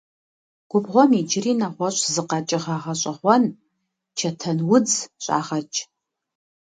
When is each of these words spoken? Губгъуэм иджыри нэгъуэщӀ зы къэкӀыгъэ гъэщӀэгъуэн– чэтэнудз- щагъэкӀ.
Губгъуэм 0.69 1.11
иджыри 1.19 1.53
нэгъуэщӀ 1.59 2.03
зы 2.13 2.23
къэкӀыгъэ 2.29 2.75
гъэщӀэгъуэн– 2.83 3.43
чэтэнудз- 4.17 4.93
щагъэкӀ. 5.23 5.79